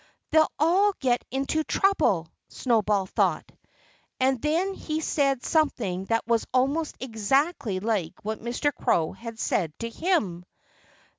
"They'll 0.31 0.51
all 0.57 0.93
get 0.99 1.23
into 1.29 1.63
trouble," 1.63 2.27
Snowball 2.47 3.05
thought. 3.05 3.51
And 4.19 4.41
then 4.41 4.73
he 4.73 4.99
said 4.99 5.43
something 5.43 6.05
that 6.05 6.25
was 6.25 6.47
almost 6.51 6.95
exactly 6.99 7.79
like 7.79 8.15
what 8.25 8.39
Mr. 8.41 8.73
Crow 8.73 9.11
had 9.11 9.37
said 9.37 9.77
to 9.77 9.89
him. 9.91 10.43